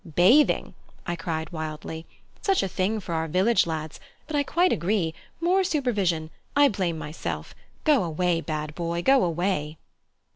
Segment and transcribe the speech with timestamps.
[0.15, 0.73] "Bathing!"
[1.05, 2.07] I cried wildly.
[2.41, 6.97] "Such a thing for our village lads, but I quite agree more supervision I blame
[6.97, 7.53] myself.
[7.83, 9.77] Go away, bad boy, go away!"